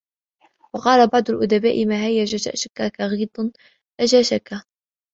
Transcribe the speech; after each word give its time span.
وَقَالَ 0.73 1.07
بَعْضُ 1.07 1.29
الْأُدَبَاءِ 1.29 1.85
مَا 1.85 2.05
هَيَّجَ 2.05 2.35
جَأْشَك 2.35 2.91
كَغَيْظٍ 2.97 3.51
أَجَاشَكَ 3.99 4.61